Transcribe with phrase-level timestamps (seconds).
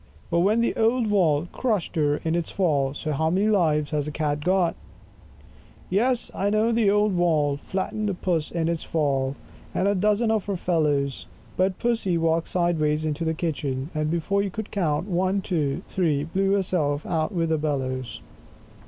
[0.31, 2.95] But then the old wall Crush'd her in its fall.
[2.95, 4.73] So how many Lives has the Cat got?
[5.91, 9.35] 14 Yes, I know the old wall Flatten'd Puss in its fall,
[9.75, 14.41] And a dozen of her fellows; But Pussy walked sideways into the kitchen, and before
[14.41, 18.21] you could count ONE, TWO, THREE, blew herself out with the bellows.